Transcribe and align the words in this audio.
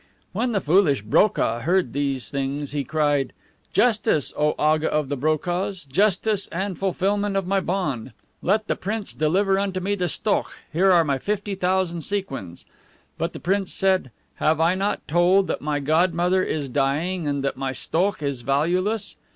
When 0.33 0.51
the 0.51 0.61
foolish 0.61 1.03
BROKAH 1.03 1.59
heard 1.59 1.93
these 1.93 2.31
things 2.31 2.71
he 2.71 2.83
cried, 2.83 3.33
"Justice, 3.71 4.33
O 4.35 4.55
Aga 4.57 4.89
of 4.91 5.09
the 5.09 5.15
BROKAHS, 5.15 5.85
justice 5.85 6.47
and 6.47 6.73
the 6.75 6.79
fulfilment 6.79 7.37
of 7.37 7.45
my 7.45 7.59
bond! 7.59 8.11
Let 8.41 8.65
the 8.67 8.75
prince 8.75 9.13
deliver 9.13 9.59
unto 9.59 9.79
me 9.79 9.93
the 9.93 10.09
STOKH. 10.09 10.57
Here 10.73 10.91
are 10.91 11.03
my 11.03 11.19
fifty 11.19 11.53
thousand 11.53 12.01
sequins." 12.01 12.65
But 13.19 13.33
the 13.33 13.39
prince 13.39 13.71
said, 13.73 14.09
"Have 14.37 14.59
I 14.59 14.73
not 14.73 15.07
told 15.07 15.45
that 15.45 15.61
my 15.61 15.79
godmother 15.79 16.41
is 16.43 16.67
dying, 16.67 17.27
and 17.27 17.43
that 17.43 17.55
my 17.55 17.71
STOKH 17.71 18.23
is 18.23 18.41
valueless?" 18.41 19.17